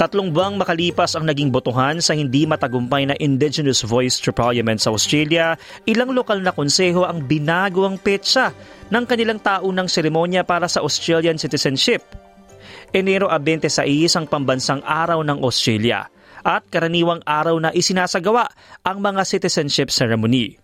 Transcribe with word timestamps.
Tatlong 0.00 0.32
buwang 0.32 0.56
makalipas 0.56 1.12
ang 1.12 1.28
naging 1.28 1.52
botohan 1.52 2.00
sa 2.00 2.16
hindi 2.16 2.48
matagumpay 2.48 3.04
na 3.04 3.12
Indigenous 3.20 3.84
Voice 3.84 4.16
to 4.16 4.32
Parliament 4.32 4.80
sa 4.80 4.96
Australia, 4.96 5.60
ilang 5.84 6.16
lokal 6.16 6.40
na 6.40 6.56
konseho 6.56 7.04
ang 7.04 7.28
binago 7.28 7.84
ang 7.84 8.00
petsa 8.00 8.48
ng 8.88 9.04
kanilang 9.04 9.44
taunang 9.44 9.92
seremonya 9.92 10.40
para 10.40 10.72
sa 10.72 10.80
Australian 10.80 11.36
citizenship. 11.36 12.00
Enero 12.96 13.28
26 13.28 13.76
ang 14.16 14.24
pambansang 14.24 14.80
araw 14.88 15.20
ng 15.20 15.44
Australia 15.44 16.08
at 16.40 16.64
karaniwang 16.72 17.20
araw 17.28 17.60
na 17.60 17.68
isinasagawa 17.68 18.48
ang 18.80 19.04
mga 19.04 19.20
citizenship 19.28 19.92
ceremony. 19.92 20.59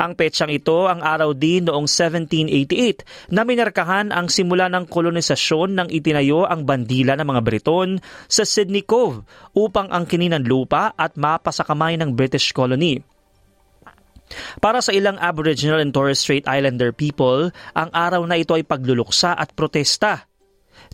Ang 0.00 0.16
petsang 0.16 0.48
ito 0.48 0.88
ang 0.88 1.04
araw 1.04 1.36
din 1.36 1.68
noong 1.68 1.88
1788 1.88 3.32
na 3.32 3.44
minarkahan 3.44 4.08
ang 4.12 4.32
simula 4.32 4.72
ng 4.72 4.88
kolonisasyon 4.88 5.76
ng 5.76 5.88
itinayo 5.92 6.48
ang 6.48 6.64
bandila 6.64 7.14
ng 7.16 7.26
mga 7.26 7.42
Briton 7.44 8.00
sa 8.26 8.42
Sydney 8.48 8.84
Cove 8.84 9.22
upang 9.52 9.92
ang 9.92 10.08
kininan 10.08 10.44
lupa 10.48 10.96
at 10.96 11.14
mapa 11.20 11.52
sa 11.52 11.64
kamay 11.64 12.00
ng 12.00 12.16
British 12.16 12.52
colony. 12.56 13.00
Para 14.58 14.82
sa 14.82 14.90
ilang 14.90 15.20
Aboriginal 15.22 15.78
and 15.78 15.94
Torres 15.94 16.18
Strait 16.18 16.42
Islander 16.50 16.90
people, 16.90 17.54
ang 17.78 17.90
araw 17.94 18.26
na 18.26 18.34
ito 18.34 18.58
ay 18.58 18.66
pagluluksa 18.66 19.38
at 19.38 19.54
protesta 19.54 20.26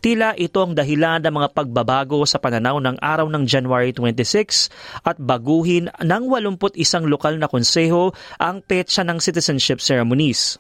Tila 0.03 0.35
ito 0.35 0.59
ang 0.59 0.75
dahilan 0.75 1.23
ng 1.23 1.31
mga 1.31 1.49
pagbabago 1.55 2.27
sa 2.27 2.43
pananaw 2.43 2.83
ng 2.83 2.99
araw 2.99 3.31
ng 3.31 3.47
January 3.47 3.95
26 3.95 4.67
at 5.07 5.15
baguhin 5.15 5.95
ng 6.03 6.23
81 6.27 7.07
lokal 7.07 7.39
na 7.39 7.47
konseho 7.47 8.11
ang 8.43 8.67
petsa 8.67 9.07
ng 9.07 9.23
citizenship 9.23 9.79
ceremonies. 9.79 10.59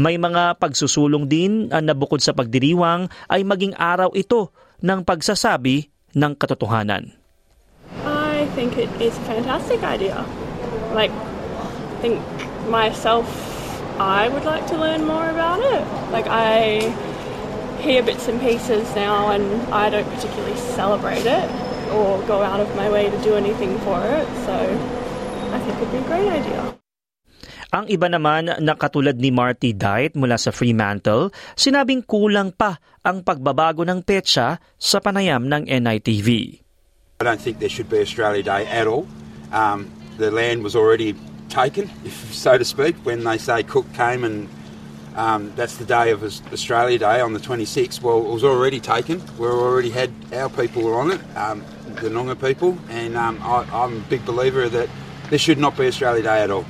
May 0.00 0.16
mga 0.16 0.56
pagsusulong 0.56 1.28
din 1.28 1.68
na 1.68 1.92
bukod 1.92 2.24
sa 2.24 2.32
pagdiriwang 2.32 3.12
ay 3.28 3.44
maging 3.44 3.76
araw 3.76 4.08
ito 4.16 4.56
ng 4.80 5.04
pagsasabi 5.04 5.92
ng 6.16 6.32
katotohanan. 6.32 7.12
I 8.08 8.48
think 8.56 8.80
it 8.80 8.88
is 8.96 9.12
a 9.20 9.24
fantastic 9.28 9.84
idea. 9.84 10.24
Like, 10.96 11.12
I 11.12 11.96
think 12.00 12.16
myself, 12.72 13.28
I 14.00 14.32
would 14.32 14.48
like 14.48 14.64
to 14.72 14.80
learn 14.80 15.04
more 15.04 15.28
about 15.28 15.60
it. 15.60 15.84
Like, 16.08 16.24
I 16.24 16.88
hear 17.82 18.00
bits 18.06 18.30
and 18.30 18.38
pieces 18.38 18.86
now, 18.94 19.34
and 19.34 19.44
I 19.74 19.90
don't 19.90 20.06
particularly 20.14 20.56
celebrate 20.78 21.26
it 21.26 21.46
or 21.90 22.22
go 22.24 22.40
out 22.40 22.62
of 22.62 22.70
my 22.78 22.88
way 22.88 23.10
to 23.10 23.18
do 23.26 23.34
anything 23.34 23.76
for 23.82 23.98
it. 24.00 24.26
So 24.46 24.54
I 25.52 25.58
think 25.60 25.74
it'd 25.82 25.92
be 25.92 25.98
a 25.98 26.08
great 26.08 26.30
idea. 26.30 26.78
Ang 27.72 27.88
iba 27.88 28.04
naman 28.04 28.52
na 28.60 28.76
katulad 28.76 29.16
ni 29.16 29.32
Marty 29.32 29.72
Diet 29.72 30.12
mula 30.12 30.36
sa 30.36 30.52
Fremantle, 30.52 31.32
sinabing 31.56 32.04
kulang 32.04 32.52
pa 32.52 32.76
ang 33.00 33.24
pagbabago 33.24 33.80
ng 33.88 34.04
petsa 34.04 34.60
sa 34.76 34.98
panayam 35.00 35.48
ng 35.48 35.64
NITV. 35.64 36.60
I 37.18 37.22
don't 37.24 37.40
think 37.40 37.64
there 37.64 37.72
should 37.72 37.88
be 37.88 38.04
Australia 38.04 38.44
Day 38.44 38.68
at 38.68 38.84
all. 38.84 39.08
Um, 39.56 39.88
the 40.20 40.28
land 40.28 40.60
was 40.60 40.76
already 40.76 41.16
taken, 41.48 41.88
if 42.04 42.12
so 42.36 42.60
to 42.60 42.64
speak, 42.64 42.92
when 43.08 43.24
they 43.24 43.40
say 43.40 43.64
Cook 43.64 43.88
came 43.96 44.20
and 44.20 44.52
Um, 45.14 45.52
that's 45.56 45.76
the 45.76 45.84
day 45.84 46.10
of 46.10 46.22
Australia 46.24 46.98
Day 46.98 47.20
on 47.20 47.34
the 47.34 47.38
26th. 47.38 48.00
Well, 48.00 48.18
it 48.18 48.32
was 48.32 48.44
already 48.44 48.80
taken. 48.80 49.22
We 49.38 49.46
already 49.46 49.90
had 49.90 50.10
our 50.32 50.48
people 50.48 50.82
were 50.82 50.98
on 50.98 51.10
it, 51.10 51.20
um, 51.36 51.64
the 51.86 52.08
Noongar 52.08 52.40
people, 52.40 52.78
and 52.88 53.16
um, 53.16 53.38
I, 53.42 53.84
am 53.84 53.98
a 53.98 54.00
big 54.08 54.24
believer 54.24 54.68
that 54.70 54.88
there 55.28 55.38
should 55.38 55.58
not 55.58 55.76
be 55.76 55.86
Australia 55.86 56.22
Day 56.22 56.42
at 56.42 56.50
all. 56.50 56.64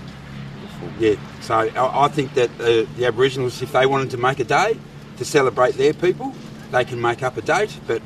Yeah, 0.98 1.14
so 1.40 1.54
I, 1.54 2.04
I 2.04 2.08
think 2.08 2.34
that 2.34 2.56
the, 2.58 2.88
the 2.96 3.06
Aboriginals, 3.06 3.62
if 3.62 3.70
they 3.72 3.86
wanted 3.86 4.10
to 4.10 4.16
make 4.16 4.40
a 4.40 4.44
day 4.44 4.76
to 5.18 5.24
celebrate 5.24 5.76
their 5.76 5.94
people, 5.94 6.34
they 6.72 6.84
can 6.84 7.00
make 7.00 7.22
up 7.22 7.36
a 7.36 7.42
date, 7.42 7.78
but 7.86 8.02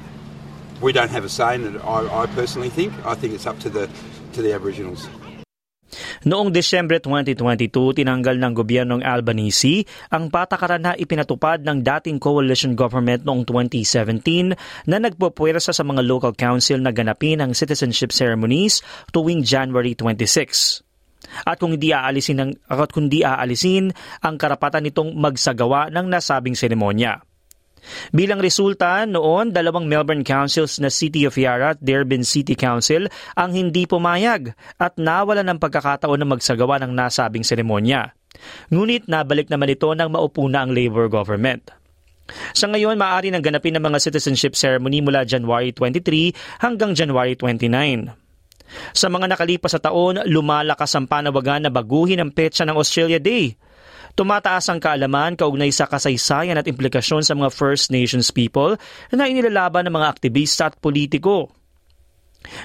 we 0.83 0.93
don't 0.93 1.11
have 1.11 1.25
a 1.25 1.29
say 1.31 1.55
in 1.55 1.77
it. 1.77 1.81
I, 1.83 2.23
I 2.23 2.27
personally 2.27 2.69
think. 2.69 2.93
I 3.07 3.15
think 3.15 3.33
it's 3.33 3.47
up 3.47 3.59
to 3.61 3.71
the 3.71 3.89
to 4.35 4.43
the 4.43 4.53
Aboriginals. 4.53 5.09
Noong 6.27 6.51
Desyembre 6.51 6.99
2022, 6.99 8.03
tinanggal 8.03 8.35
ng 8.43 8.51
gobyernong 8.51 8.99
Albanese 9.07 9.87
ang 10.11 10.27
patakaran 10.27 10.83
na 10.83 10.93
ipinatupad 10.99 11.63
ng 11.63 11.87
dating 11.87 12.19
coalition 12.19 12.75
government 12.75 13.23
noong 13.23 13.47
2017 13.47 14.91
na 14.91 14.99
nagpupwersa 14.99 15.71
sa 15.71 15.87
mga 15.87 16.03
local 16.03 16.35
council 16.35 16.83
na 16.83 16.91
ganapin 16.91 17.39
ang 17.39 17.55
citizenship 17.55 18.11
ceremonies 18.11 18.83
tuwing 19.15 19.47
January 19.47 19.95
26. 19.95 20.83
At 21.47 21.63
kung 21.63 21.79
hindi 21.79 21.95
aalisin 21.95 22.43
ang, 22.43 22.51
at 22.67 22.91
kung 22.91 23.07
di 23.07 23.23
aalisin 23.23 23.95
ang 24.19 24.35
karapatan 24.35 24.83
nitong 24.83 25.15
magsagawa 25.15 25.95
ng 25.95 26.11
nasabing 26.11 26.59
seremonya. 26.59 27.23
Bilang 28.11 28.43
resulta, 28.43 29.07
noon 29.07 29.55
dalawang 29.55 29.87
Melbourne 29.87 30.27
councils 30.27 30.83
na 30.83 30.91
City 30.91 31.23
of 31.27 31.39
Yarra 31.39 31.79
at 31.79 31.81
Derbyn 31.83 32.27
City 32.27 32.59
Council 32.59 33.07
ang 33.39 33.55
hindi 33.55 33.87
pumayag 33.87 34.55
at 34.81 34.99
nawala 34.99 35.47
ng 35.47 35.63
pagkakataon 35.63 36.19
na 36.19 36.29
magsagawa 36.29 36.83
ng 36.83 36.93
nasabing 36.93 37.47
seremonya. 37.47 38.15
Ngunit 38.69 39.09
nabalik 39.09 39.49
naman 39.49 39.73
ito 39.73 39.89
nang 39.95 40.13
maupo 40.13 40.45
na 40.51 40.67
ang 40.67 40.75
Labour 40.75 41.09
government. 41.09 41.73
Sa 42.53 42.67
ngayon, 42.67 42.99
maaari 42.99 43.31
nang 43.31 43.43
ganapin 43.45 43.79
ang 43.79 43.87
mga 43.87 44.03
citizenship 44.03 44.59
ceremony 44.59 44.99
mula 44.99 45.23
January 45.23 45.71
23 45.71 46.35
hanggang 46.59 46.91
January 46.91 47.39
29. 47.39 48.11
Sa 48.99 49.07
mga 49.07 49.31
nakalipas 49.31 49.79
sa 49.79 49.81
taon, 49.81 50.19
lumalakas 50.27 50.91
ang 50.99 51.07
panawagan 51.07 51.71
na 51.71 51.71
baguhin 51.71 52.19
ang 52.19 52.35
petsa 52.35 52.67
ng 52.67 52.75
Australia 52.75 53.23
Day 53.23 53.55
Tumataas 54.17 54.73
ang 54.73 54.81
kaalaman 54.81 55.37
kaugnay 55.37 55.69
sa 55.69 55.85
kasaysayan 55.85 56.57
at 56.57 56.65
implikasyon 56.65 57.21
sa 57.21 57.37
mga 57.37 57.53
First 57.53 57.93
Nations 57.93 58.33
people 58.33 58.81
na 59.13 59.29
inilalaban 59.29 59.85
ng 59.85 59.93
mga 59.93 60.09
aktivista 60.09 60.73
at 60.73 60.81
politiko. 60.81 61.53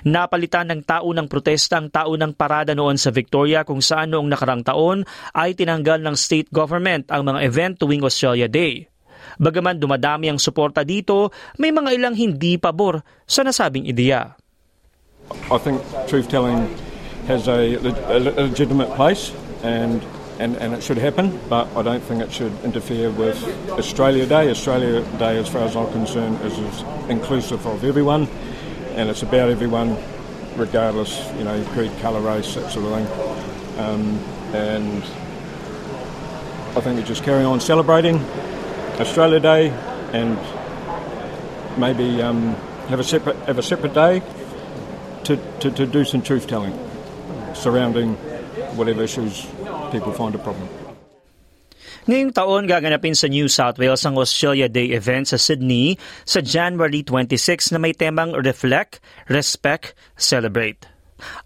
Napalitan 0.07 0.71
ng 0.71 0.87
taunang 0.87 1.27
protesta 1.27 1.75
ang 1.75 1.91
taunang 1.91 2.31
parada 2.31 2.71
noon 2.71 2.95
sa 2.95 3.11
Victoria 3.11 3.67
kung 3.67 3.83
saan 3.83 4.15
noong 4.15 4.31
nakarang 4.31 4.63
taon 4.63 5.03
ay 5.35 5.51
tinanggal 5.51 5.99
ng 5.99 6.15
state 6.15 6.47
government 6.55 7.11
ang 7.11 7.27
mga 7.27 7.43
event 7.43 7.75
tuwing 7.75 8.07
Australia 8.07 8.47
Day. 8.47 8.87
Bagaman 9.35 9.75
dumadami 9.75 10.31
ang 10.31 10.39
suporta 10.39 10.87
dito, 10.87 11.35
may 11.59 11.75
mga 11.75 11.99
ilang 11.99 12.15
hindi 12.15 12.55
pabor 12.55 13.03
sa 13.27 13.43
nasabing 13.43 13.91
ideya. 13.91 14.39
I 15.51 15.59
think 15.59 15.83
truth-telling 16.07 16.63
has 17.27 17.51
a, 17.51 17.75
a 18.07 18.17
legitimate 18.47 18.91
place 18.95 19.35
and 19.67 19.99
and, 20.39 20.55
and 20.57 20.73
it 20.73 20.83
should 20.83 20.97
happen, 20.97 21.39
but 21.49 21.67
I 21.75 21.81
don't 21.81 22.01
think 22.01 22.21
it 22.21 22.31
should 22.31 22.53
interfere 22.63 23.09
with 23.11 23.41
Australia 23.71 24.25
Day. 24.25 24.49
Australia 24.49 25.01
Day, 25.17 25.37
as 25.37 25.47
far 25.47 25.63
as 25.63 25.75
I'm 25.75 25.91
concerned, 25.91 26.39
is, 26.41 26.83
inclusive 27.09 27.65
of 27.65 27.83
everyone, 27.83 28.27
and 28.95 29.09
it's 29.09 29.23
about 29.23 29.49
everyone, 29.49 29.97
regardless, 30.55 31.31
you 31.37 31.43
know, 31.43 31.63
creed, 31.73 31.91
colour, 31.99 32.21
race, 32.21 32.55
that 32.55 32.71
sort 32.71 32.85
of 32.85 32.91
thing. 32.93 33.79
Um, 33.79 34.19
and 34.53 35.03
I 36.75 36.81
think 36.81 36.97
we 36.97 37.03
just 37.03 37.23
carry 37.23 37.43
on 37.43 37.59
celebrating 37.59 38.17
Australia 38.99 39.39
Day, 39.39 39.69
and 40.13 40.37
maybe 41.77 42.21
um, 42.21 42.55
have 42.87 42.99
a 42.99 43.03
separate 43.03 43.37
have 43.47 43.57
a 43.57 43.63
separate 43.63 43.93
day 43.93 44.21
to, 45.23 45.37
to, 45.59 45.71
to 45.71 45.85
do 45.85 46.03
some 46.03 46.21
truth 46.21 46.47
telling 46.47 46.77
surrounding 47.53 48.15
whatever 48.75 49.03
issues 49.03 49.45
people 49.91 50.15
find 50.15 50.33
a 50.33 50.41
problem. 50.41 50.67
Ngayong 52.09 52.33
taon, 52.33 52.65
gaganapin 52.65 53.13
sa 53.13 53.29
New 53.29 53.45
South 53.45 53.77
Wales 53.77 54.01
ang 54.09 54.17
Australia 54.17 54.65
Day 54.65 54.89
event 54.97 55.29
sa 55.29 55.37
Sydney 55.37 56.01
sa 56.25 56.41
January 56.41 57.05
26 57.05 57.75
na 57.75 57.79
may 57.79 57.93
temang 57.93 58.33
Reflect, 58.33 58.97
Respect, 59.29 59.93
Celebrate. 60.17 60.90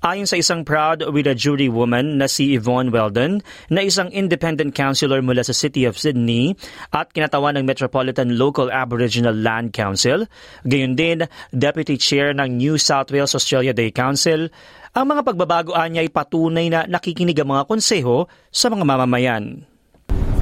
Ayon 0.03 0.29
sa 0.29 0.37
isang 0.39 0.61
proud 0.63 1.05
with 1.11 1.25
a 1.25 1.35
jury 1.37 1.67
woman 1.67 2.17
na 2.19 2.27
si 2.27 2.53
Yvonne 2.55 2.91
Weldon, 2.93 3.41
na 3.69 3.81
isang 3.85 4.11
independent 4.13 4.73
councillor 4.73 5.21
mula 5.21 5.41
sa 5.41 5.53
City 5.53 5.85
of 5.85 5.97
Sydney 5.97 6.53
at 6.93 7.11
kinatawan 7.11 7.57
ng 7.59 7.65
Metropolitan 7.65 8.39
Local 8.39 8.69
Aboriginal 8.69 9.35
Land 9.35 9.73
Council, 9.75 10.27
gayon 10.65 10.95
din 10.97 11.25
Deputy 11.51 11.95
Chair 11.99 12.35
ng 12.35 12.59
New 12.59 12.75
South 12.75 13.11
Wales 13.11 13.35
Australia 13.35 13.75
Day 13.75 13.91
Council, 13.91 14.49
ang 14.95 15.11
mga 15.11 15.27
pagbabagoan 15.27 15.91
niya 15.91 16.07
ay 16.07 16.11
patunay 16.11 16.71
na 16.71 16.87
nakikinig 16.87 17.35
ang 17.35 17.51
mga 17.51 17.67
konseho 17.67 18.31
sa 18.47 18.71
mga 18.71 18.87
mamamayan. 18.87 19.67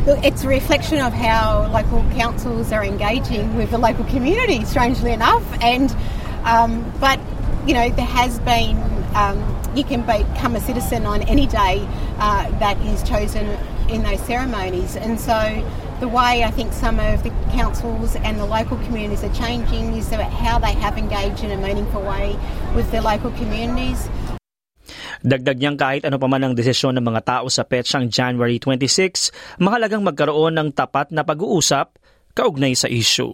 It's 0.06 0.44
a 0.44 0.52
reflection 0.52 1.00
of 1.00 1.16
how 1.16 1.72
local 1.72 2.04
councils 2.14 2.76
are 2.76 2.84
engaging 2.84 3.56
with 3.56 3.72
the 3.72 3.80
local 3.80 4.04
community, 4.12 4.62
strangely 4.68 5.16
enough. 5.16 5.42
And 5.64 5.88
um, 6.44 6.84
but 7.00 7.24
you 7.64 7.74
know 7.74 7.88
there 7.88 8.06
has 8.06 8.36
been 8.44 8.76
um, 9.16 9.38
you 9.76 9.84
can 9.84 10.02
become 10.06 10.56
a 10.56 10.62
citizen 10.62 11.06
on 11.06 11.22
any 11.30 11.48
day 11.48 11.86
uh, 12.20 12.50
that 12.60 12.78
is 12.86 13.02
chosen 13.04 13.46
in 13.90 14.04
those 14.04 14.22
ceremonies. 14.26 14.96
And 14.96 15.20
so 15.20 15.38
the 16.00 16.08
way 16.08 16.44
I 16.44 16.52
think 16.52 16.74
some 16.74 17.00
of 17.00 17.24
the 17.24 17.32
councils 17.54 18.16
and 18.16 18.40
the 18.40 18.46
local 18.46 18.78
communities 18.90 19.24
are 19.24 19.34
changing 19.34 19.96
is 19.96 20.12
about 20.12 20.34
how 20.34 20.60
they 20.60 20.74
have 20.78 20.98
engaged 20.98 21.44
in 21.44 21.52
a 21.52 21.60
meaningful 21.60 22.02
way 22.02 22.36
with 22.76 22.90
their 22.92 23.02
local 23.02 23.32
communities. 23.40 24.10
Dagdag 25.24 25.56
niyang 25.56 25.80
kahit 25.80 26.04
ano 26.04 26.20
pa 26.20 26.28
man 26.28 26.44
ang 26.44 26.52
desisyon 26.52 27.00
ng 27.00 27.06
mga 27.08 27.24
tao 27.24 27.46
sa 27.48 27.64
petsang 27.64 28.12
January 28.12 28.60
26, 28.60 29.32
mahalagang 29.64 30.04
magkaroon 30.04 30.60
ng 30.60 30.76
tapat 30.76 31.16
na 31.16 31.24
pag-uusap 31.24 31.96
kaugnay 32.36 32.76
sa 32.76 32.92
issue. 32.92 33.32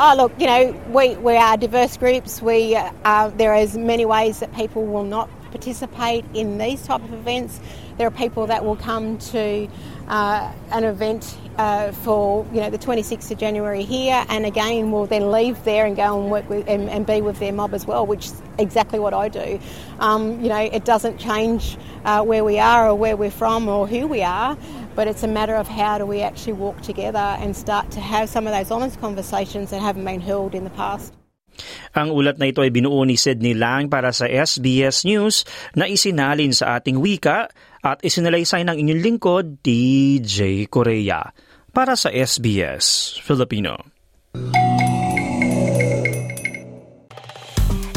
Oh, 0.00 0.14
look, 0.16 0.32
you 0.38 0.46
know, 0.46 0.80
we, 0.90 1.16
we 1.16 1.34
are 1.34 1.56
diverse 1.56 1.96
groups. 1.96 2.40
We, 2.40 2.76
uh, 2.76 3.30
there 3.30 3.52
is 3.56 3.76
many 3.76 4.06
ways 4.06 4.38
that 4.38 4.54
people 4.54 4.86
will 4.86 5.02
not 5.02 5.28
participate 5.50 6.24
in 6.34 6.56
these 6.56 6.86
type 6.86 7.02
of 7.02 7.12
events. 7.12 7.58
There 7.96 8.06
are 8.06 8.12
people 8.12 8.46
that 8.46 8.64
will 8.64 8.76
come 8.76 9.18
to 9.18 9.68
uh, 10.06 10.52
an 10.70 10.84
event 10.84 11.36
uh, 11.56 11.90
for 11.90 12.46
you 12.52 12.60
know 12.60 12.70
the 12.70 12.78
26th 12.78 13.32
of 13.32 13.38
January 13.38 13.82
here, 13.82 14.24
and 14.28 14.46
again 14.46 14.92
will 14.92 15.06
then 15.06 15.32
leave 15.32 15.62
there 15.64 15.84
and 15.84 15.96
go 15.96 16.20
and 16.20 16.30
work 16.30 16.48
with 16.48 16.68
and, 16.68 16.88
and 16.88 17.04
be 17.04 17.20
with 17.20 17.40
their 17.40 17.52
mob 17.52 17.74
as 17.74 17.84
well, 17.84 18.06
which 18.06 18.26
is 18.26 18.42
exactly 18.58 19.00
what 19.00 19.12
I 19.12 19.28
do. 19.28 19.58
Um, 19.98 20.40
you 20.40 20.48
know, 20.48 20.60
it 20.60 20.84
doesn't 20.84 21.18
change 21.18 21.76
uh, 22.04 22.22
where 22.22 22.44
we 22.44 22.60
are 22.60 22.88
or 22.88 22.94
where 22.94 23.16
we're 23.16 23.32
from 23.32 23.68
or 23.68 23.88
who 23.88 24.06
we 24.06 24.22
are, 24.22 24.56
but 24.98 25.06
it's 25.06 25.22
a 25.22 25.30
matter 25.30 25.54
of 25.54 25.70
how 25.70 25.94
do 25.94 26.02
we 26.02 26.26
actually 26.26 26.58
walk 26.58 26.82
together 26.82 27.38
and 27.38 27.54
start 27.54 27.86
to 27.94 28.02
have 28.02 28.26
some 28.26 28.50
of 28.50 28.52
those 28.52 28.74
honest 28.74 28.98
conversations 28.98 29.70
that 29.70 29.78
haven't 29.78 30.02
been 30.02 30.18
held 30.18 30.58
in 30.58 30.66
the 30.66 30.74
past. 30.74 31.14
Ang 31.94 32.10
ulat 32.10 32.42
na 32.42 32.50
ito 32.50 32.66
ay 32.66 32.74
binuo 32.74 33.06
ni 33.06 33.14
Sydney 33.14 33.54
Lang 33.54 33.86
para 33.86 34.10
sa 34.10 34.26
SBS 34.26 35.06
News 35.06 35.46
na 35.78 35.86
isinalin 35.86 36.50
sa 36.50 36.82
ating 36.82 36.98
wika 36.98 37.46
at 37.86 38.02
isinalaysay 38.02 38.66
ng 38.66 38.74
inyong 38.74 39.02
lingkod, 39.06 39.62
DJ 39.62 40.66
Korea. 40.66 41.30
Para 41.70 41.94
sa 41.94 42.10
SBS 42.10 43.18
Filipino. 43.22 43.78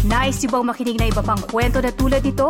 Nice 0.06 0.44
yung 0.46 0.54
bang 0.54 0.66
makinig 0.70 0.98
na 1.02 1.08
iba 1.10 1.22
pang 1.26 1.42
kwento 1.50 1.82
na 1.82 1.90
tulad 1.94 2.22
ito? 2.22 2.50